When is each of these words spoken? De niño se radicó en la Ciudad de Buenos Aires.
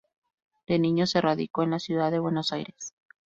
De 0.65 0.79
niño 0.79 1.05
se 1.05 1.21
radicó 1.21 1.61
en 1.61 1.69
la 1.69 1.79
Ciudad 1.79 2.09
de 2.09 2.17
Buenos 2.17 2.51
Aires. 2.53 2.95